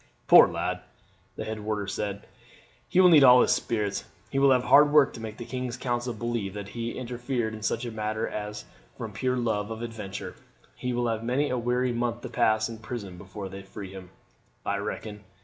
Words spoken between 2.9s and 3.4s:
will need